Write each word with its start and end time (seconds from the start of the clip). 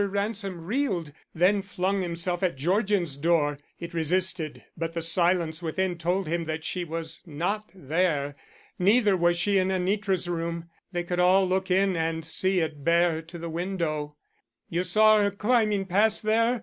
Ransom 0.03 0.65
reeled, 0.65 1.11
then 1.35 1.61
flung 1.61 2.01
himself 2.01 2.41
at 2.41 2.55
Georgian's 2.55 3.15
door. 3.15 3.59
It 3.79 3.93
resisted 3.93 4.63
but 4.75 4.93
the 4.93 5.01
silence 5.03 5.61
within 5.61 5.95
told 5.99 6.27
him 6.27 6.45
that 6.45 6.63
she 6.63 6.83
was 6.83 7.21
not 7.27 7.69
there. 7.75 8.35
Neither 8.79 9.15
was 9.15 9.37
she 9.37 9.59
in 9.59 9.67
Anitra's 9.69 10.27
room. 10.27 10.71
They 10.91 11.03
could 11.03 11.19
all 11.19 11.47
look 11.47 11.69
in 11.69 11.95
and 11.95 12.25
see 12.25 12.61
it 12.61 12.83
bare 12.83 13.21
to 13.21 13.37
the 13.37 13.47
window. 13.47 14.15
"You 14.69 14.83
saw 14.83 15.19
her 15.21 15.29
climbing 15.29 15.85
past 15.85 16.23
there?" 16.23 16.59